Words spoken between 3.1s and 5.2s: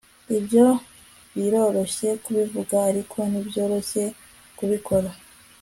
ntibyoroshye kubikora